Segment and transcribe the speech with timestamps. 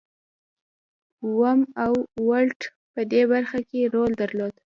[1.27, 1.93] اوم او
[2.27, 2.59] ولټ
[2.93, 4.53] په دې برخه کې رول درلود.